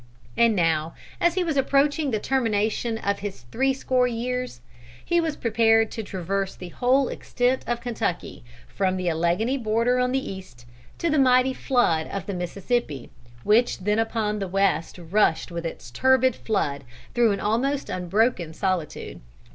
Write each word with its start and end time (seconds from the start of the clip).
And 0.35 0.55
now, 0.55 0.95
as 1.19 1.35
he 1.35 1.43
was 1.43 1.57
approaching 1.57 2.09
the 2.09 2.17
termination 2.17 2.97
of 2.97 3.19
his 3.19 3.43
three 3.51 3.71
score 3.71 4.07
years, 4.07 4.59
he 5.05 5.21
was 5.21 5.35
prepared 5.35 5.91
to 5.91 6.01
traverse 6.01 6.55
the 6.55 6.69
whole 6.69 7.07
extent 7.07 7.63
of 7.67 7.81
Kentucky, 7.81 8.43
from 8.67 8.97
the 8.97 9.11
Alleghany 9.11 9.59
border 9.59 9.99
on 9.99 10.11
the 10.11 10.31
east, 10.31 10.65
to 10.97 11.11
the 11.11 11.19
mighty 11.19 11.53
flood 11.53 12.07
of 12.07 12.25
the 12.25 12.33
Mississippi, 12.33 13.11
which 13.43 13.77
then 13.77 13.99
upon 13.99 14.39
the 14.39 14.47
west 14.47 14.97
rushed 14.97 15.51
with 15.51 15.67
its 15.67 15.91
turbid 15.91 16.35
flood 16.35 16.83
through 17.13 17.31
an 17.31 17.39
almost 17.39 17.87
unbroken 17.87 18.55
solitude. 18.55 19.21